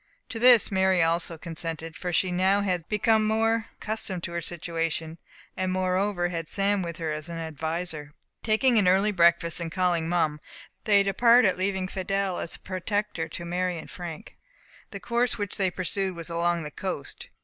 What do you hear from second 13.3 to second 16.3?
Mary and Frank. The course which they pursued